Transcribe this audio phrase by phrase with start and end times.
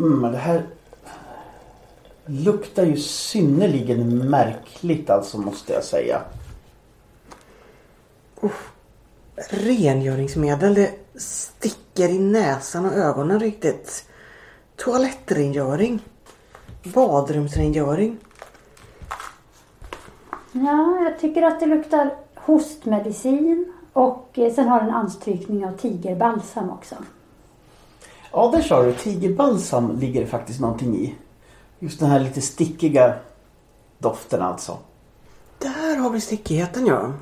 [0.00, 0.66] Mm, det här
[2.26, 6.22] luktar ju synnerligen märkligt alltså måste jag säga.
[9.50, 14.04] Rengöringsmedel, det sticker i näsan och ögonen riktigt.
[14.76, 16.00] Toalettrengöring.
[16.94, 18.18] Badrumsrengöring.
[20.52, 26.70] Ja, jag tycker att det luktar hostmedicin och eh, sen har den anstrykning av tigerbalsam
[26.70, 26.96] också.
[28.32, 28.92] Ja, där sa du.
[28.92, 31.14] Tigerbalsam ligger det faktiskt någonting i.
[31.78, 33.14] Just den här lite stickiga
[33.98, 34.78] doften alltså.
[35.58, 37.12] Där har vi stickigheten ja.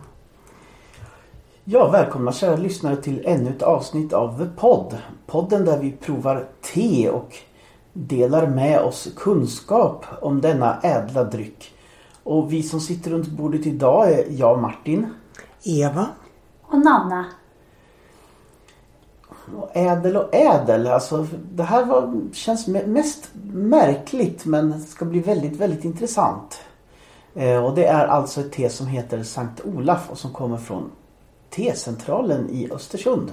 [1.65, 4.99] Ja, välkomna kära lyssnare till ännu ett avsnitt av The Pod.
[5.27, 7.37] Podden där vi provar te och
[7.93, 11.75] delar med oss kunskap om denna ädla dryck.
[12.23, 15.07] Och vi som sitter runt bordet idag är jag Martin.
[15.65, 16.07] Eva.
[16.63, 17.25] Och Nanna.
[19.73, 25.57] Ädel och ädel, alltså det här var, känns me- mest märkligt men ska bli väldigt,
[25.57, 26.61] väldigt intressant.
[27.35, 30.91] Eh, och det är alltså ett te som heter Sankt Olaf och som kommer från
[31.51, 33.33] Tecentralen i Östersund.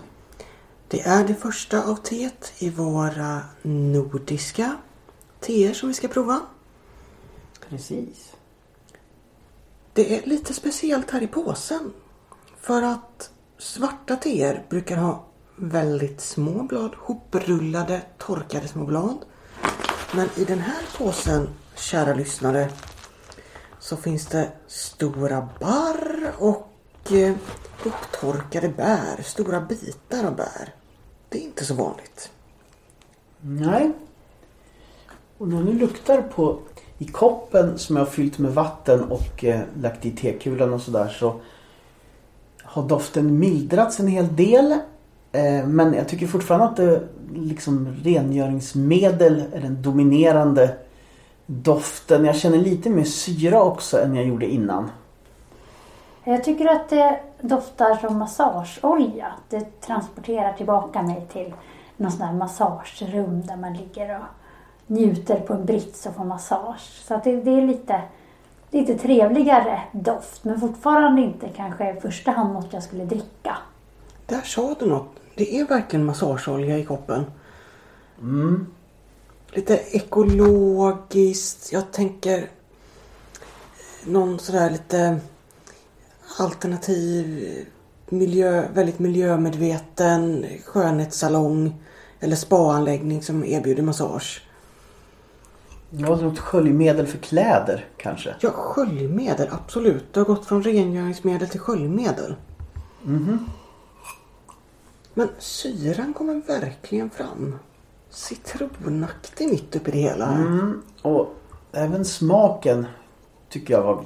[0.88, 4.76] Det är det första av teet i våra nordiska
[5.40, 6.42] teer som vi ska prova.
[7.70, 8.32] Precis.
[9.94, 11.94] Det är lite speciellt här i påsen.
[12.58, 15.24] För att svarta teer brukar ha
[15.56, 19.18] väldigt små blad, hoprullade, torkade små blad.
[20.16, 22.70] Men i den här påsen, kära lyssnare,
[23.80, 27.36] så finns det stora barr och eh,
[27.84, 30.74] upptorkade bär, stora bitar av bär.
[31.30, 32.32] Det är inte så vanligt.
[33.42, 33.92] Nej.
[35.38, 36.60] Och när ni luktar på
[36.98, 41.08] i koppen som jag har fyllt med vatten och eh, lagt i tekulan och sådär
[41.20, 41.42] så
[42.64, 44.80] har doften mildrats en hel del.
[45.36, 47.02] Eh, men jag tycker fortfarande att det
[47.34, 50.76] liksom rengöringsmedel är den dominerande
[51.46, 52.26] doften.
[52.26, 54.92] Jag känner lite mer syra också än jag gjorde innan.
[56.24, 59.28] Jag tycker att det doftar som massageolja.
[59.50, 61.54] Det transporterar tillbaka mig till
[61.98, 64.26] någon sån där massagerum där man ligger och
[64.88, 67.04] njuter på en brits och får massage.
[67.08, 68.02] Så att det, det är lite,
[68.72, 73.58] lite trevligare doft men fortfarande inte kanske i första hand något jag skulle dricka.
[74.26, 75.25] Där sa du något.
[75.36, 77.26] Det är verkligen massageolja i koppen.
[79.52, 81.72] Lite ekologiskt.
[81.72, 82.50] Jag tänker
[84.06, 85.20] någon sådär lite
[86.38, 87.48] alternativ
[88.10, 91.84] miljö, väldigt miljömedveten skönhetssalong
[92.20, 94.42] eller spaanläggning som erbjuder massage.
[95.90, 98.36] Något sköljmedel för kläder kanske.
[98.40, 100.14] Ja, sköljmedel, absolut.
[100.14, 102.36] Du har gått från rengöringsmedel till sköljmedel.
[105.18, 107.60] Men syran kommer verkligen fram.
[108.10, 110.32] Citronaktig mitt uppe i det hela.
[110.32, 111.36] Mm, och
[111.72, 112.88] även smaken
[113.50, 114.06] tycker jag var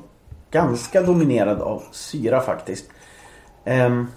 [0.51, 2.85] ganska dominerad av syra faktiskt.
[3.65, 4.07] Um,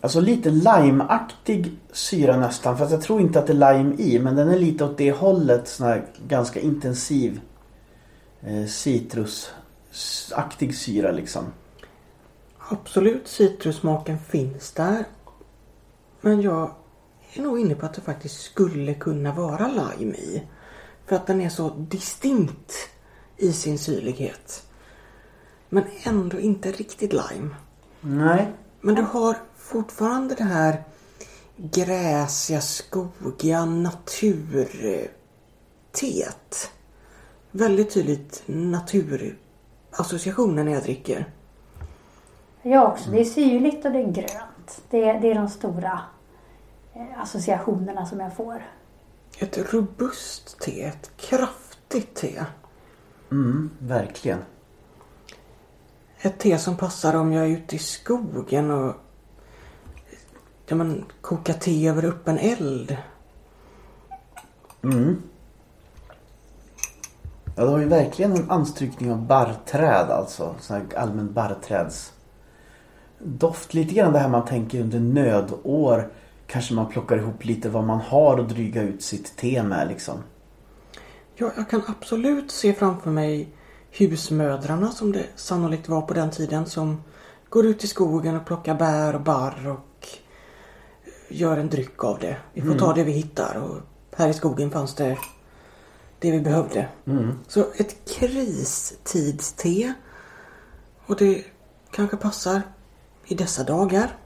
[0.00, 2.78] alltså lite limeaktig syra nästan.
[2.78, 4.18] Fast jag tror inte att det är lime i.
[4.18, 5.68] Men den är lite åt det hållet.
[5.68, 7.40] Sån här ganska intensiv
[8.40, 11.44] eh, citrusaktig syra liksom.
[12.72, 15.04] Absolut, citrussmaken finns där.
[16.20, 16.74] Men jag
[17.32, 20.42] är nog inne på att det faktiskt skulle kunna vara lime i.
[21.06, 22.72] För att den är så distinkt
[23.36, 24.66] i sin syrlighet.
[25.68, 27.50] Men ändå inte riktigt lime.
[28.00, 28.52] Nej.
[28.80, 30.82] Men du har fortfarande det här
[31.56, 35.10] gräsiga, skogiga naturteet.
[37.50, 41.32] Väldigt tydligt naturassociationen när jag dricker.
[42.62, 43.10] Jag också.
[43.10, 44.82] Det är syrligt och det är grönt.
[44.90, 46.00] Det är, det är de stora
[46.92, 48.62] eh, associationerna som jag får.
[49.38, 52.44] Ett robust te, ett kraftigt te.
[53.30, 54.38] Mm, verkligen.
[56.18, 58.94] Ett te som passar om jag är ute i skogen och
[60.66, 62.96] ja, men, kokar te över öppen eld.
[67.56, 70.54] Ja, det har ju verkligen en anstrykning av barrträd alltså.
[70.60, 72.11] Sån här allmän barrträds
[73.22, 73.74] doft.
[73.74, 76.12] Lite grann det här man tänker under nödår.
[76.46, 80.18] Kanske man plockar ihop lite vad man har och dryga ut sitt te med liksom.
[81.34, 83.48] Ja, jag kan absolut se framför mig
[83.90, 87.02] husmödrarna som det sannolikt var på den tiden som
[87.48, 90.08] går ut i skogen och plockar bär och barr och
[91.28, 92.36] gör en dryck av det.
[92.52, 93.76] Vi får ta det vi hittar och
[94.16, 95.18] här i skogen fanns det
[96.18, 96.88] det vi behövde.
[97.48, 99.94] Så ett kristidste
[101.06, 101.44] och det
[101.90, 102.62] kanske passar
[103.26, 104.16] i dessa dagar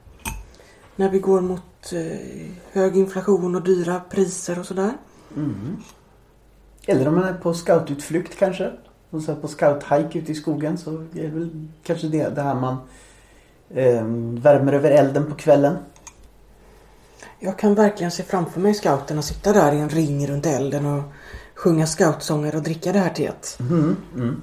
[0.97, 4.93] när vi går mot eh, hög inflation och dyra priser och sådär.
[6.87, 8.73] Eller om man är på scoututflykt kanske.
[9.11, 12.43] Och så här på scouthike ute i skogen så är det väl kanske det, det
[12.43, 12.77] här man
[13.71, 14.05] eh,
[14.43, 15.77] värmer över elden på kvällen.
[17.39, 21.03] Jag kan verkligen se framför mig scouterna sitta där i en ring runt elden och
[21.55, 23.59] sjunga scoutsånger och dricka det här teet.
[23.61, 24.43] Mm, mm.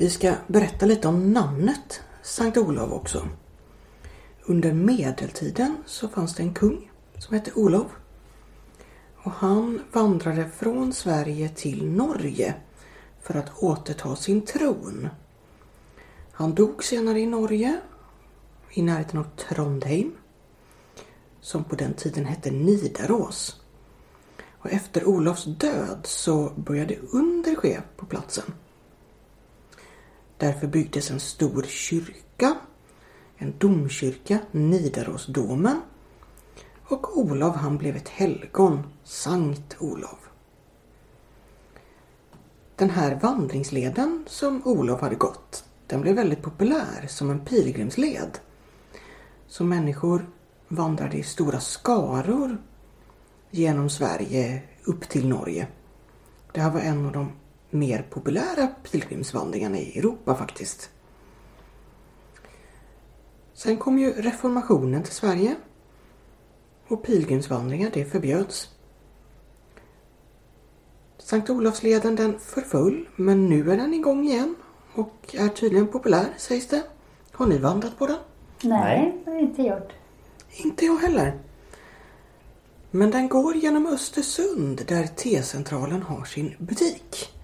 [0.00, 3.28] Vi ska berätta lite om namnet Sankt Olof också.
[4.42, 7.86] Under medeltiden så fanns det en kung som hette Olof.
[9.16, 12.54] Och han vandrade från Sverige till Norge
[13.22, 15.08] för att återta sin tron.
[16.32, 17.80] Han dog senare i Norge
[18.70, 20.12] i närheten av Trondheim
[21.40, 23.60] som på den tiden hette Nidaros.
[24.58, 28.52] Och efter Olofs död så började under ske på platsen.
[30.40, 32.56] Därför byggdes en stor kyrka,
[33.36, 35.80] en domkyrka, Nidarosdomen.
[36.84, 40.30] Och Olof han blev ett helgon, Sankt Olof.
[42.76, 48.38] Den här vandringsleden som Olof hade gått, den blev väldigt populär som en pilgrimsled.
[49.46, 50.26] Så människor
[50.68, 52.62] vandrade i stora skaror
[53.50, 55.66] genom Sverige upp till Norge.
[56.52, 57.32] Det här var en av de
[57.70, 60.90] mer populära pilgrimsvandringarna i Europa faktiskt.
[63.52, 65.56] Sen kom ju reformationen till Sverige
[66.88, 68.68] och pilgrimsvandringar det förbjöds.
[71.18, 74.54] Sankt Olofsleden den förföll men nu är den igång igen
[74.94, 76.82] och är tydligen populär sägs det.
[77.32, 78.18] Har ni vandrat på den?
[78.62, 79.92] Nej, det har jag inte gjort.
[80.50, 81.38] Inte jag heller.
[82.90, 87.39] Men den går genom Östersund där T-centralen har sin butik.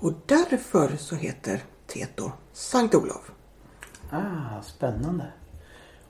[0.00, 3.30] Och därför så heter teet då Sankt Olof.
[4.10, 5.32] Ah, spännande.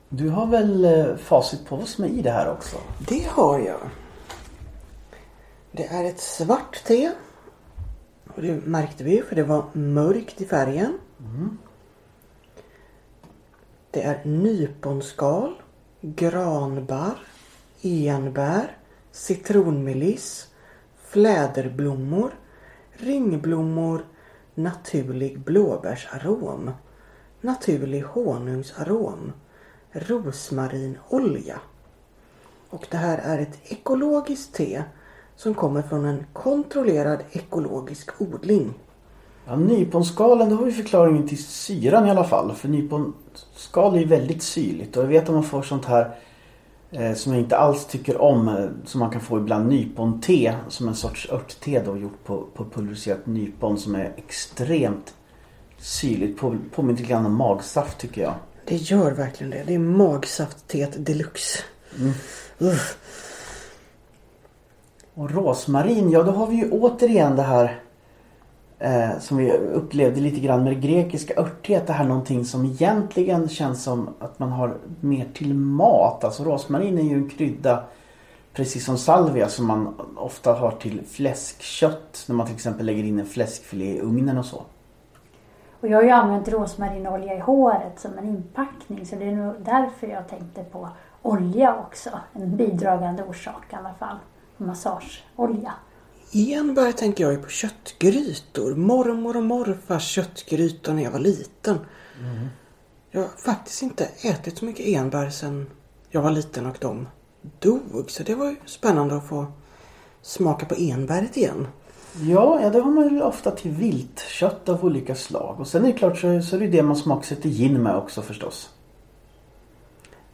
[0.08, 2.76] Du har väl eh, facit på vad som är i det här också?
[3.08, 3.80] Det har jag.
[5.72, 7.12] Det är ett svart te.
[8.34, 10.98] Och det märkte vi för det var mörkt i färgen.
[13.90, 15.62] Det är nyponskal,
[16.00, 17.18] granbarr,
[17.82, 18.76] enbär,
[19.12, 20.48] citronmeliss,
[21.04, 22.34] fläderblommor,
[23.02, 24.04] ringblommor,
[24.54, 26.70] naturlig blåbärsarom,
[27.40, 29.32] naturlig honungsarom,
[29.92, 31.60] rosmarinolja.
[32.70, 34.82] Och det här är ett ekologiskt te
[35.36, 38.74] som kommer från en kontrollerad ekologisk odling.
[39.46, 42.54] Ja, nyponskalen, då har vi förklaringen till syran i alla fall.
[42.54, 46.14] För nyponskal är ju väldigt syrligt och jag vet att man får sånt här
[47.14, 48.48] som jag inte alls tycker om.
[48.48, 52.64] Eh, som man kan få ibland nyponte som en sorts örtte då gjort på, på
[52.64, 55.14] pulveriserat nypon som är extremt
[55.78, 56.38] syrligt.
[56.38, 58.34] På, påminner lite grann om magsaft tycker jag.
[58.64, 59.62] Det gör verkligen det.
[59.66, 61.58] Det är magsaftet deluxe.
[62.58, 62.98] Uff.
[65.14, 67.82] Och rosmarin, ja då har vi ju återigen det här
[68.80, 73.48] eh, som vi upplevde lite grann med det grekiska örtighet, Det här någonting som egentligen
[73.48, 76.24] känns som att man har mer till mat.
[76.24, 77.84] Alltså rosmarin är ju en krydda
[78.52, 82.24] precis som salvia som man ofta har till fläskkött.
[82.28, 84.62] När man till exempel lägger in en fläskfilé i ugnen och så.
[85.80, 89.54] Och jag har ju använt rosmarinolja i håret som en inpackning så det är nog
[89.58, 90.88] därför jag tänkte på
[91.22, 92.10] olja också.
[92.32, 94.16] En bidragande orsak i alla fall.
[94.56, 95.72] Massageolja.
[96.32, 98.74] Enbär tänker jag ju på köttgrytor.
[98.74, 101.78] Mormor och morfars köttgrytor när jag var liten.
[103.10, 105.66] Jag har faktiskt inte ätit så mycket enbär sedan
[106.10, 107.08] jag var liten och de
[107.58, 108.10] dog.
[108.10, 109.46] Så det var ju spännande att få
[110.22, 111.66] smaka på enbäret igen.
[112.22, 115.60] Ja, ja det har man ju ofta till viltkött av olika slag.
[115.60, 118.22] Och sen är det klart så, så är det det man smaksätter gin med också
[118.22, 118.70] förstås.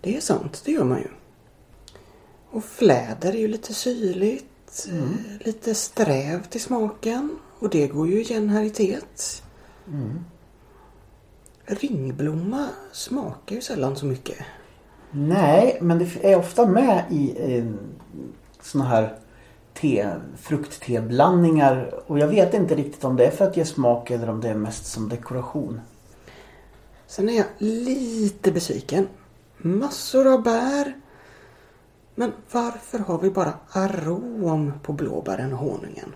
[0.00, 1.08] Det är sant, det gör man ju.
[2.50, 4.46] Och fläder är ju lite syrligt.
[4.88, 7.38] Eh, Lite strävt i smaken.
[7.58, 9.42] Och det går ju igen här i teet.
[11.66, 14.38] Ringblomma smakar ju sällan så mycket.
[15.10, 17.64] Nej, men det är ofta med i eh,
[18.60, 19.18] såna här
[19.74, 22.00] te, fruktteblandningar.
[22.06, 24.48] Och jag vet inte riktigt om det är för att ge smak eller om det
[24.48, 25.80] är mest som dekoration.
[27.06, 29.08] Sen är jag lite besviken.
[29.56, 30.94] Massor av bär.
[32.18, 36.14] Men varför har vi bara arom på blåbären och honungen?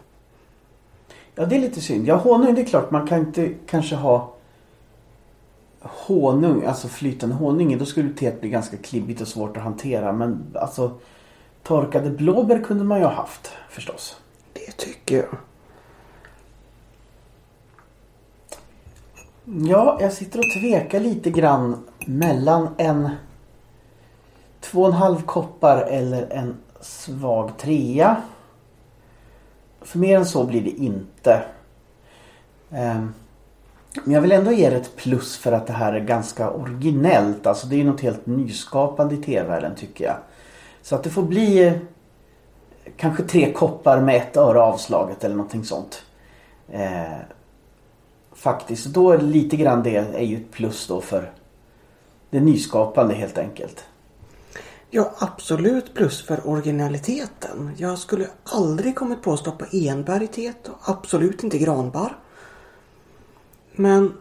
[1.34, 2.06] Ja, det är lite synd.
[2.06, 4.34] Ja, honung det är klart man kan inte kanske ha
[5.80, 7.78] honung, alltså flytande honung.
[7.78, 10.12] Då skulle teet bli ganska klibbigt och svårt att hantera.
[10.12, 10.92] Men alltså
[11.62, 14.20] torkade blåbär kunde man ju ha haft förstås.
[14.52, 15.36] Det tycker jag.
[19.68, 23.10] Ja, jag sitter och tvekar lite grann mellan en
[24.70, 28.16] två och en halv koppar eller en svag trea.
[29.80, 31.42] För mer än så blir det inte.
[32.70, 33.14] Ehm,
[34.04, 37.46] men jag vill ändå ge det ett plus för att det här är ganska originellt.
[37.46, 40.16] Alltså det är något helt nyskapande i tv-världen tycker jag.
[40.82, 41.72] Så att det får bli eh,
[42.96, 46.02] kanske tre koppar med ett öre avslaget eller någonting sånt.
[46.68, 47.18] Eh,
[48.32, 48.86] faktiskt.
[48.86, 51.32] Då är det lite grann det är ju ett plus då för
[52.30, 53.84] det nyskapande helt enkelt.
[54.92, 57.74] Ja, absolut plus för originaliteten.
[57.76, 62.18] Jag skulle aldrig kommit på att stoppa enbär i teet och absolut inte granbar.
[63.72, 64.12] Men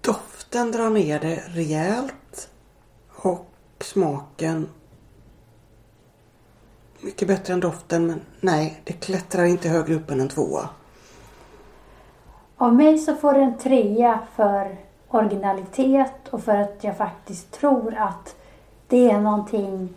[0.00, 2.48] doften drar ner det rejält
[3.08, 4.68] och smaken
[7.00, 10.68] mycket bättre än doften men nej, det klättrar inte högre upp än en tvåa.
[12.56, 14.76] Av mig så får det en trea för
[15.08, 18.36] originalitet och för att jag faktiskt tror att
[18.92, 19.88] det är någonting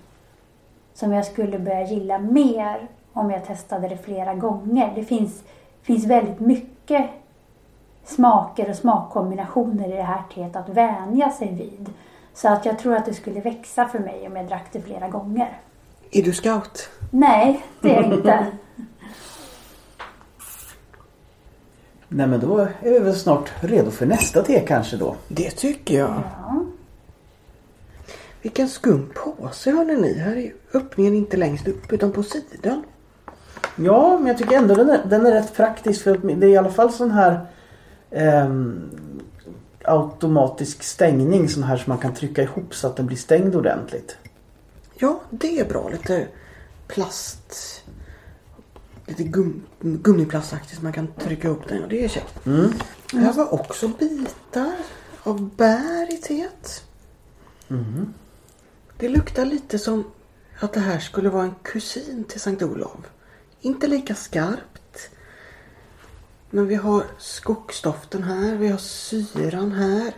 [0.93, 4.91] som jag skulle börja gilla mer om jag testade det flera gånger.
[4.95, 5.43] Det finns,
[5.81, 7.05] finns väldigt mycket
[8.05, 11.89] smaker och smakkombinationer i det här teet att vänja sig vid.
[12.33, 15.09] Så att jag tror att det skulle växa för mig om jag drack det flera
[15.09, 15.57] gånger.
[16.11, 16.89] Är du scout?
[17.11, 18.45] Nej, det är jag inte.
[22.07, 25.15] Nej men då är vi väl snart redo för nästa te kanske då.
[25.27, 26.23] Det tycker jag.
[26.47, 26.54] Ja.
[28.45, 30.13] Vilken skum påse hörni ni.
[30.13, 32.83] Här är öppningen inte längst upp utan på sidan.
[33.75, 36.57] Ja, men jag tycker ändå den är, den är rätt praktisk för det är i
[36.57, 37.45] alla fall sån här
[38.11, 38.89] ehm,
[39.83, 44.17] automatisk stängning sån här som man kan trycka ihop så att den blir stängd ordentligt.
[44.95, 45.89] Ja, det är bra.
[45.89, 46.27] Lite
[46.87, 47.81] plast.
[49.05, 51.83] Lite gum, gummiplastaktigt man kan trycka upp den.
[51.83, 52.45] Och det är käckt.
[52.45, 52.73] Mm.
[53.13, 54.75] Här var också bitar
[55.23, 56.83] av bär i teet.
[57.67, 58.13] Mhm.
[58.97, 60.03] Det luktar lite som
[60.59, 63.11] att det här skulle vara en kusin till Sankt Olof.
[63.61, 65.09] Inte lika skarpt.
[66.49, 70.13] Men vi har skogsdoften här, vi har syran här.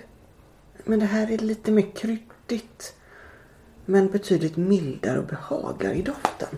[0.83, 2.95] Men det här är lite mer kryddigt.
[3.85, 6.57] Men betydligt mildare och behagar i doften.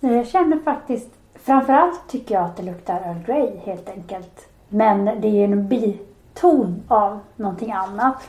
[0.00, 4.48] Nej, Jag känner faktiskt, framförallt tycker jag att det luktar Earl Grey helt enkelt.
[4.68, 8.22] Men det är ju en biton av någonting annat.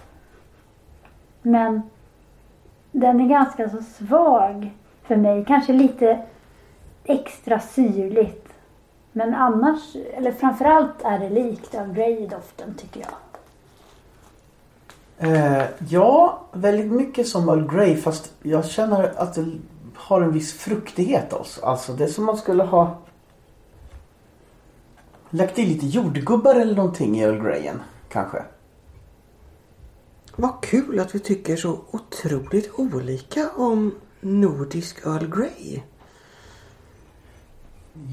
[1.42, 1.82] Men
[2.92, 4.72] den är ganska så svag
[5.04, 5.46] för mig.
[5.46, 6.26] Kanske lite
[7.04, 8.50] extra syrligt.
[9.12, 13.10] Men annars, eller framförallt är det likt av Grey-doften tycker jag.
[15.20, 19.46] Eh, ja, väldigt mycket som Earl Grey fast jag känner att det
[19.96, 21.66] har en viss fruktighet också.
[21.66, 22.98] Alltså det är som man skulle ha
[25.30, 28.44] lagt i lite jordgubbar eller någonting i Earl Greyen kanske.
[30.40, 35.82] Vad kul att vi tycker så otroligt olika om nordisk Earl Grey.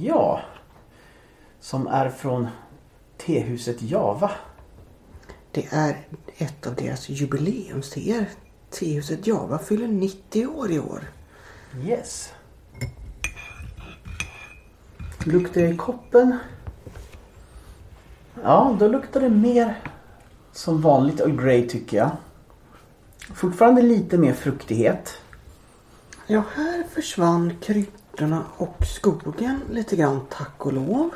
[0.01, 0.41] Ja.
[1.61, 2.49] Som är från
[3.17, 4.31] tehuset Java.
[5.53, 6.07] Det är
[6.37, 8.31] ett av deras jubileumsteer.
[8.71, 11.01] Tehuset Java fyller 90 år i år.
[11.85, 12.33] Yes.
[15.25, 16.39] Luktar det i koppen?
[18.43, 19.77] Ja, då luktar det mer
[20.57, 22.11] som vanligt Earl Grey tycker jag.
[23.35, 25.19] Fortfarande lite mer fruktighet.
[26.27, 31.11] Ja, här försvann kryddorna och skogen lite grann tack och lov.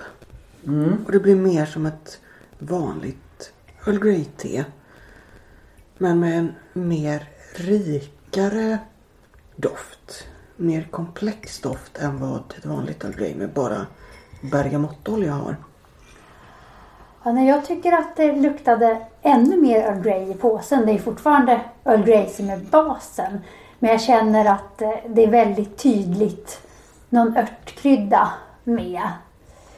[0.67, 1.05] Mm.
[1.07, 2.21] Och det blir mer som ett
[2.59, 3.53] vanligt
[3.87, 4.65] Earl Grey-te.
[5.99, 8.79] Men med en mer rikare
[9.57, 10.27] doft.
[10.57, 13.87] Mer komplex doft än vad ett vanligt Earl Grey med bara
[14.41, 15.57] bergamottolja har.
[17.23, 20.87] Ja, nej, jag tycker att det luktade ännu mer Earl Grey i påsen.
[20.87, 23.41] Det är fortfarande Earl Grey som är basen.
[23.79, 26.61] Men jag känner att eh, det är väldigt tydligt
[27.09, 28.29] någon örtkrydda
[28.65, 29.03] med.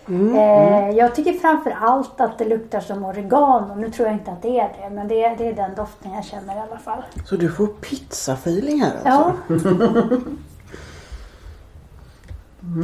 [0.08, 3.74] Eh, jag tycker framför allt att det luktar som oregano.
[3.74, 6.12] Nu tror jag inte att det är det, men det är, det är den doften
[6.12, 7.02] jag känner i alla fall.
[7.24, 9.32] Så du får pizza-feeling här alltså?
[9.50, 10.16] Ja,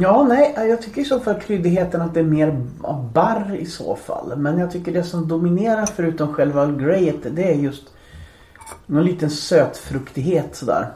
[0.01, 3.65] Ja, nej, jag tycker i så fall kryddigheten att det är mer av barr i
[3.65, 4.37] så fall.
[4.37, 7.93] Men jag tycker det som dominerar förutom själva Earl Greyet det är just
[8.85, 10.91] någon liten sötfruktighet sådär.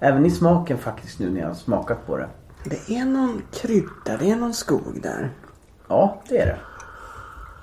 [0.00, 2.28] Även i smaken faktiskt nu när jag har smakat på det.
[2.64, 5.30] Det är någon krydda, det är någon skog där.
[5.88, 6.58] Ja, det är det.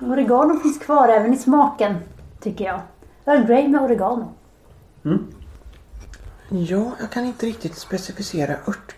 [0.05, 1.95] oregano finns kvar även i smaken,
[2.41, 2.81] tycker jag.
[3.25, 4.33] Earl Grey med oregano.
[5.05, 5.25] Mm.
[6.49, 8.55] Ja, jag kan inte riktigt specificera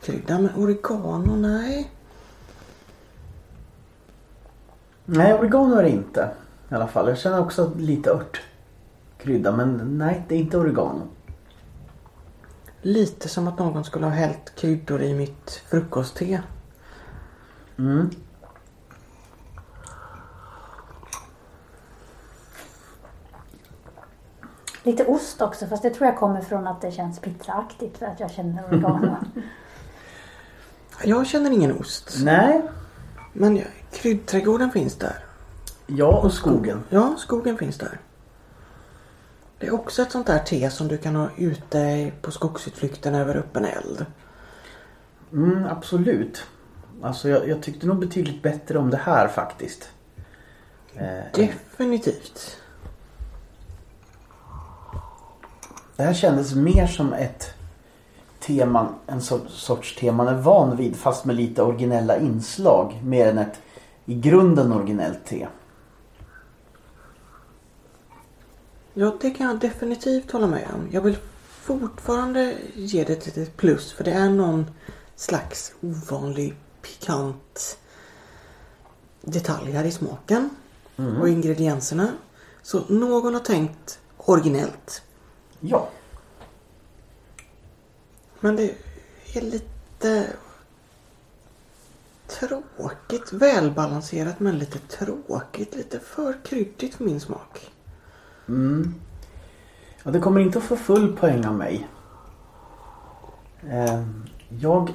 [0.08, 1.92] örtkrydda men oregano, nej.
[5.06, 6.30] Nej, oregano är det inte.
[6.72, 7.08] I alla fall.
[7.08, 11.08] Jag känner också lite örtkrydda men nej, det är inte oregano.
[12.82, 16.44] Lite som att någon skulle ha hällt kryddor i mitt frukostte.
[17.78, 18.10] Mm.
[24.84, 28.20] Lite ost också fast det tror jag kommer från att det känns pizzaaktigt för att
[28.20, 29.16] jag känner oregano.
[31.04, 32.18] Jag känner ingen ost.
[32.24, 32.62] Nej.
[33.34, 33.62] Men
[33.92, 35.24] kryddträdgården finns där.
[35.88, 36.84] Ja, och skogen.
[36.89, 38.00] Ja, skogen finns där.
[39.60, 43.36] Det är också ett sånt där te som du kan ha ute på skogsutflykten över
[43.36, 44.06] öppen eld.
[45.32, 46.44] Mm, absolut.
[47.01, 49.89] Alltså jag, jag tyckte nog betydligt bättre om det här faktiskt.
[50.96, 52.58] Eh, Definitivt.
[55.96, 57.57] Det här kändes mer som ett
[58.48, 63.01] tema, en so- sorts te man är van vid fast med lite originella inslag.
[63.04, 63.62] Mer än ett
[64.06, 65.48] i grunden originellt te.
[68.94, 70.88] Ja, det kan jag definitivt hålla med om.
[70.92, 74.66] Jag vill fortfarande ge det ett litet plus för det är någon
[75.16, 77.77] slags ovanlig pikant
[79.22, 80.50] detalj här i smaken
[81.22, 82.08] och ingredienserna.
[82.62, 85.01] Så någon har tänkt originellt.
[85.60, 85.89] Ja.
[88.39, 88.75] Men det
[89.34, 90.27] är lite
[92.27, 93.34] tråkigt.
[93.34, 95.75] Välbalanserat men lite tråkigt.
[95.75, 97.70] Lite för kryddigt för min smak.
[98.48, 98.96] Mm.
[100.03, 101.88] Ja, det kommer inte att få full poäng av mig.
[103.70, 104.03] Eh,
[104.50, 104.94] jag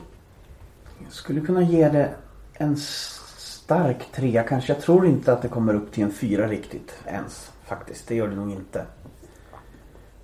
[1.08, 2.14] skulle kunna ge det
[2.52, 4.72] en stark trea kanske.
[4.72, 7.52] Jag tror inte att det kommer upp till en fyra riktigt ens.
[7.64, 8.87] Faktiskt, det gör det nog inte.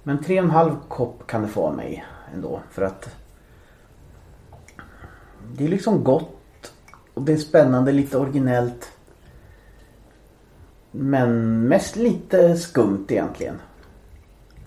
[0.02, 2.04] Men tre och en halv kopp kan det få av mig
[2.34, 2.60] ändå.
[2.70, 3.16] För att
[5.52, 6.72] det är liksom gott
[7.14, 8.92] och det är spännande, lite originellt.
[10.90, 13.60] Men mest lite skumt egentligen.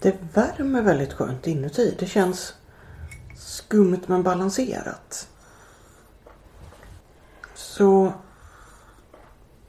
[0.02, 1.96] Det värmer väldigt skönt inuti.
[2.00, 2.54] Det känns
[3.36, 5.28] skumt men balanserat.
[7.54, 8.14] Så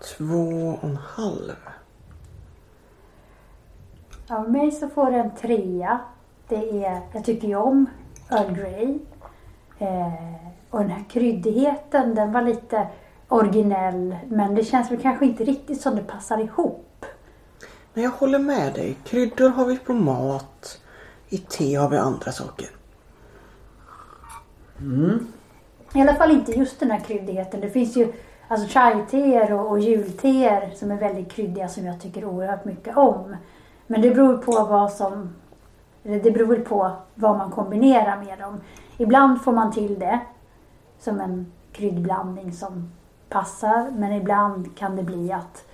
[0.02, 1.56] två och en halv.
[4.28, 6.00] Av mig så får det en trea.
[6.52, 7.86] Det är, jag tycker ju om
[8.30, 8.98] Earl Grey.
[9.78, 10.12] Eh,
[10.70, 12.86] och den här kryddigheten den var lite
[13.28, 17.06] originell men det känns väl kanske inte riktigt som det passar ihop.
[17.94, 18.96] Men jag håller med dig.
[19.04, 20.80] Kryddor har vi på mat.
[21.28, 22.68] I te har vi andra saker.
[25.94, 27.60] I alla fall inte just den här kryddigheten.
[27.60, 28.12] Det finns ju
[28.48, 33.36] alltså chai-teer och, och julteer som är väldigt kryddiga som jag tycker oerhört mycket om.
[33.86, 35.34] Men det beror på vad som...
[36.04, 38.60] Eller det beror väl på vad man kombinerar med dem.
[38.96, 40.20] Ibland får man till det
[40.98, 42.90] som en kryddblandning som
[43.28, 43.90] passar.
[43.90, 45.64] Men ibland kan det bli att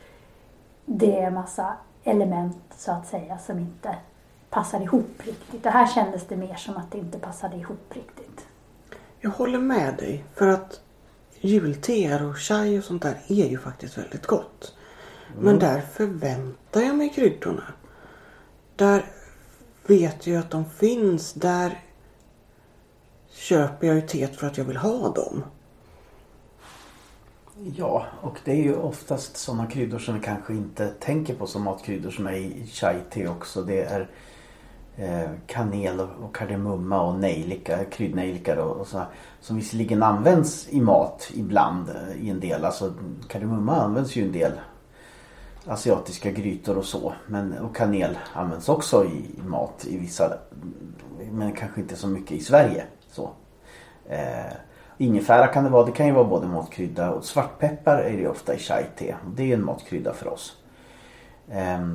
[0.84, 1.72] det är massa
[2.04, 3.96] element så att säga som inte
[4.50, 5.66] passar ihop riktigt.
[5.66, 8.46] Och här kändes det mer som att det inte passade ihop riktigt.
[9.20, 10.24] Jag håller med dig.
[10.34, 10.80] För att
[11.40, 14.74] julteer och chai och sånt där är ju faktiskt väldigt gott.
[15.38, 17.64] Men där förväntar jag mig kryddorna.
[18.76, 19.04] Där
[19.88, 21.32] vet jag att de finns.
[21.32, 21.80] Där
[23.30, 25.44] köper jag ju teet för att jag vill ha dem.
[27.76, 31.62] Ja, och det är ju oftast sådana kryddor som vi kanske inte tänker på som
[31.62, 33.62] matkryddor som är i chai-te också.
[33.62, 34.08] Det är
[34.96, 39.02] eh, kanel och, kardemumma och nejlika, kryddnejlika och, och så,
[39.40, 42.64] som visserligen används i mat ibland eh, i en del.
[42.64, 42.94] Alltså
[43.28, 44.52] kardemumma används ju en del
[45.68, 47.12] asiatiska grytor och så.
[47.26, 50.38] Men, och kanel används också i, mat i vissa,
[51.30, 52.84] men kanske inte så mycket i Sverige.
[53.10, 53.30] Så.
[54.08, 54.52] Eh,
[54.98, 58.28] ingefära kan det vara, det kan ju vara både matkrydda och svartpeppar är det ju
[58.28, 59.14] ofta i chai-te.
[59.36, 60.56] Det är en matkrydda för oss.
[61.50, 61.86] Eh,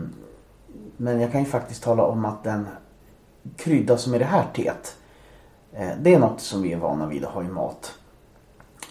[0.98, 2.68] men jag kan ju faktiskt tala om att den
[3.58, 4.98] krydda som är det här teet.
[5.74, 7.94] Eh, det är något som vi är vana vid att ha i mat.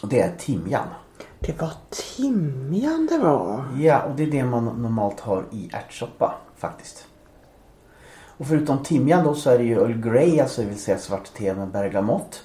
[0.02, 0.88] Och det är timjan.
[1.46, 3.64] Det var timjan det var.
[3.78, 7.06] Ja, och det är det man normalt har i ärtsoppa faktiskt.
[8.36, 11.34] Och förutom timjan då så är det ju Earl Grey, alltså det vill säga svart
[11.34, 12.42] te med bergamott.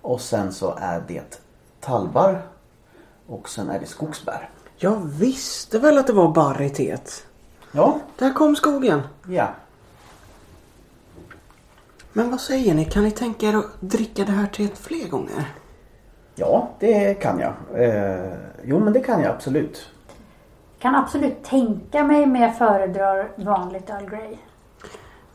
[0.00, 1.40] Och sen så är det
[1.80, 2.42] tallbar
[3.26, 4.50] och sen är det skogsbär.
[4.76, 7.26] Jag visste väl att det var barr i teet.
[7.72, 9.02] Ja, Där kom skogen.
[9.28, 9.48] ja.
[12.12, 12.84] Men vad säger ni?
[12.84, 15.54] Kan ni tänka er att dricka det här teet fler gånger?
[16.40, 17.54] Ja, det kan jag.
[17.84, 19.90] Eh, jo, men det kan jag absolut.
[20.78, 24.36] Kan absolut tänka mig men jag föredrar vanligt Earl Grey.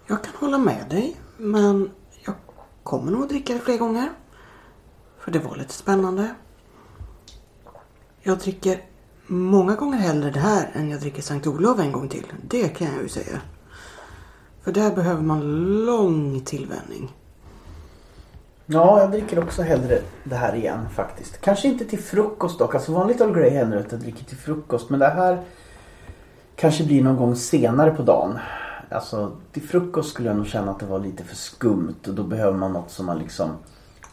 [0.08, 1.92] Jag kan hålla med dig, men
[2.26, 2.36] jag
[2.84, 4.10] kommer nog att dricka det fler gånger.
[5.20, 6.30] För det var lite spännande.
[8.22, 8.82] Jag dricker
[9.28, 12.34] många gånger hellre det här än jag dricker Sankt Olof en gång till.
[12.48, 13.42] Det kan jag ju säga.
[14.62, 15.42] För där behöver man
[15.86, 17.14] lång tillvänjning.
[18.68, 21.42] Ja, jag dricker också hellre det här igen faktiskt.
[21.42, 22.76] Kanske inte till frukost dock.
[22.76, 24.90] Alltså vanligt Earl Grey händer att jag dricker till frukost.
[24.90, 25.42] Men det här
[26.56, 28.40] kanske blir någon gång senare på dagen.
[28.90, 31.96] Alltså till frukost skulle jag nog känna att det var lite för skumt.
[32.08, 33.50] Och då behöver man något som man liksom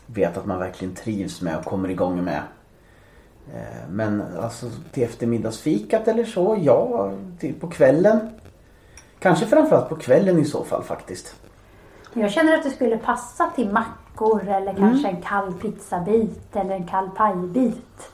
[0.07, 2.43] vet att man verkligen trivs med och kommer igång med.
[3.55, 7.13] Eh, men alltså till eftermiddagsfikat eller så, ja.
[7.39, 8.31] Till, på kvällen.
[9.19, 11.35] Kanske framförallt på kvällen i så fall faktiskt.
[12.15, 13.73] Jag känner att det skulle passa till
[14.13, 18.13] mackor eller kanske en kall pizzabit eller en kall pajbit.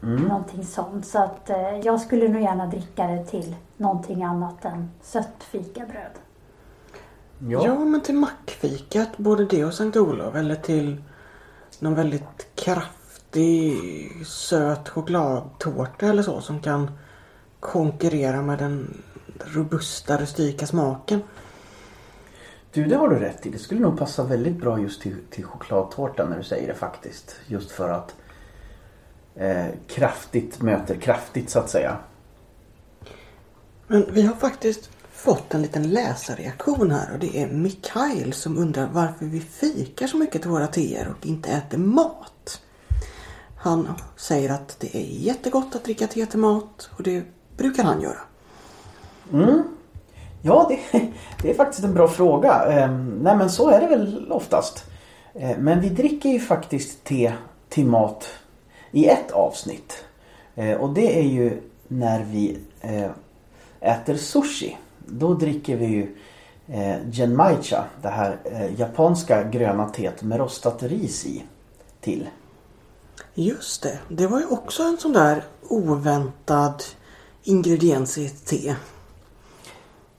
[0.00, 1.06] Någonting sånt.
[1.06, 6.12] Så att eh, jag skulle nog gärna dricka det till någonting annat än sött fikabröd.
[7.38, 7.78] Ja.
[7.78, 10.34] men till mackfikat, både det och Sankt Olof.
[10.34, 11.02] Eller till
[11.78, 13.76] någon väldigt kraftig
[14.26, 16.90] söt chokladtårta eller så som kan
[17.60, 19.02] konkurrera med den
[19.38, 21.22] robusta rustika smaken.
[22.76, 23.50] Du, det har du rätt i.
[23.50, 27.36] Det skulle nog passa väldigt bra just till, till chokladtårta när du säger det faktiskt.
[27.46, 28.14] Just för att
[29.34, 31.96] eh, kraftigt möter kraftigt så att säga.
[33.86, 38.88] Men vi har faktiskt fått en liten läsarreaktion här och det är Mikael som undrar
[38.92, 42.62] varför vi fikar så mycket till våra teer och inte äter mat.
[43.58, 47.24] Han säger att det är jättegott att dricka te till mat och det
[47.56, 48.20] brukar han göra.
[50.46, 51.00] Ja, det,
[51.42, 52.66] det är faktiskt en bra fråga.
[52.70, 54.84] Eh, nej men så är det väl oftast.
[55.34, 57.32] Eh, men vi dricker ju faktiskt te
[57.68, 58.28] till mat
[58.90, 60.04] i ett avsnitt.
[60.54, 63.10] Eh, och det är ju när vi eh,
[63.80, 64.76] äter sushi.
[65.06, 66.16] Då dricker vi ju
[66.68, 71.42] eh, genmaicha, det här eh, japanska gröna teet med rostat ris i
[72.00, 72.28] till.
[73.34, 76.82] Just det, det var ju också en sån där oväntad
[77.42, 78.74] ingrediens i ett te.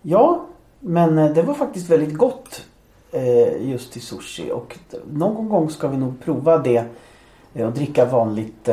[0.10, 0.46] Ja,
[0.80, 2.66] men eh, det var faktiskt väldigt gott
[3.12, 4.78] eh, just till sushi och
[5.12, 6.86] någon gång ska vi nog prova det
[7.54, 8.70] eh, och dricka vanligt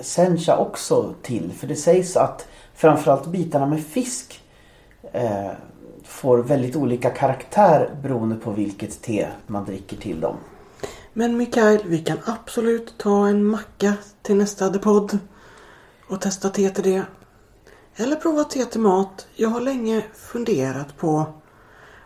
[0.00, 1.52] sencha också till.
[1.52, 4.40] För det sägs att framförallt bitarna med fisk
[6.04, 10.36] får väldigt olika karaktär beroende på vilket te man dricker till dem.
[11.12, 15.18] Men Mikael, vi kan absolut ta en macka till nästa The Podd
[16.08, 17.02] och testa te till det.
[17.96, 19.26] Eller prova te till mat.
[19.34, 21.26] Jag har länge funderat på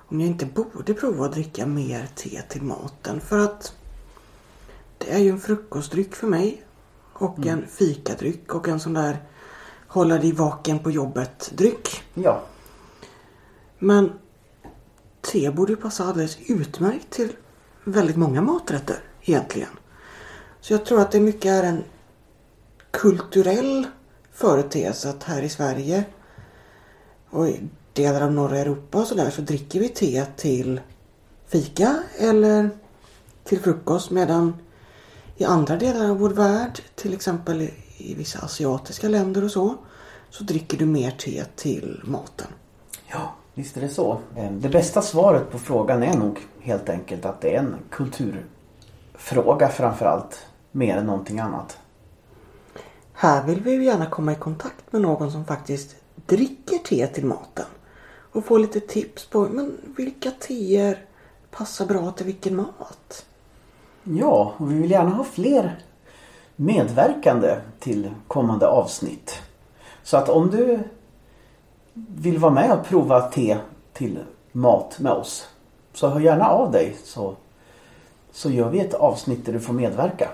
[0.09, 3.21] om jag inte borde prova att dricka mer te till maten.
[3.21, 3.73] För att
[4.99, 6.63] det är ju en frukostdryck för mig.
[7.13, 9.23] Och en fikadryck och en sån där
[9.87, 12.03] hålla dig vaken på jobbet dryck.
[12.15, 12.43] Ja,
[13.79, 14.13] Men
[15.21, 17.33] te borde ju passa alldeles utmärkt till
[17.85, 19.69] väldigt många maträtter egentligen.
[20.61, 21.85] Så jag tror att det mycket är en
[22.91, 23.87] kulturell
[24.37, 26.05] företeelse att här i Sverige
[27.31, 27.61] och i
[27.93, 30.81] delar av norra Europa och sådär så dricker vi te till
[31.47, 32.71] fika eller
[33.45, 34.57] till frukost medan
[35.37, 37.63] i andra delar av vår värld, till exempel
[37.99, 39.75] i- vissa asiatiska länder och så,
[40.31, 42.47] så dricker du mer te till maten.
[43.07, 44.21] Ja, visst är det så.
[44.37, 49.69] Eh, det bästa svaret på frågan är nog helt enkelt att det är en kulturfråga
[49.69, 50.47] framförallt.
[50.73, 51.79] Mer än någonting annat.
[53.19, 57.25] Här vill vi ju gärna komma i kontakt med någon som faktiskt dricker te till
[57.25, 57.65] maten.
[58.33, 61.05] Och få lite tips på men vilka teer
[61.51, 63.27] passar bra till vilken mat.
[64.05, 65.79] Ja, och vi vill gärna ha fler
[66.57, 69.43] medverkande till kommande avsnitt.
[70.03, 70.79] Så att om du
[71.95, 73.59] vill vara med och prova te
[73.93, 74.19] till
[74.53, 75.49] mat med oss
[75.93, 77.37] så hör gärna av dig så,
[78.33, 80.31] så gör vi ett avsnitt där du får medverka.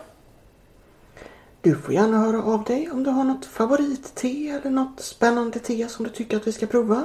[1.62, 5.88] Du får gärna höra av dig om du har något favoritte eller något spännande te
[5.88, 7.04] som du tycker att vi ska prova.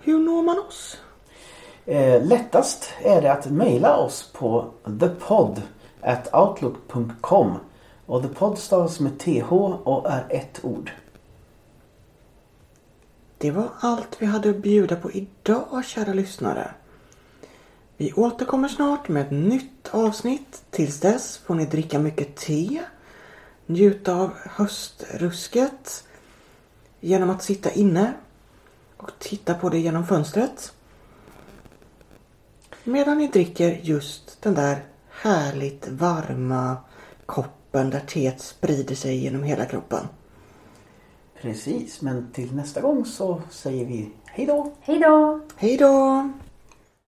[0.00, 0.96] Hur når man oss?
[1.84, 5.62] Eh, lättast är det att mejla oss på thepod
[6.00, 7.54] at outlook.com
[8.06, 10.90] och thepod stavas med th och är ett ord.
[13.38, 16.70] Det var allt vi hade att bjuda på idag, kära lyssnare.
[17.96, 20.62] Vi återkommer snart med ett nytt avsnitt.
[20.70, 22.82] Tills dess får ni dricka mycket te,
[23.66, 26.04] njuta av höstrusket
[27.00, 28.12] genom att sitta inne
[28.96, 30.72] och titta på det genom fönstret.
[32.84, 36.76] Medan ni dricker just den där härligt varma
[37.26, 40.06] koppen där teet sprider sig genom hela kroppen.
[41.40, 44.72] Precis, men till nästa gång så säger vi hej då!
[44.80, 45.40] Hej då!
[45.56, 46.30] Hej då!